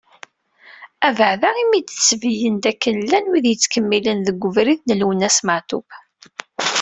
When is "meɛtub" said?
5.45-5.87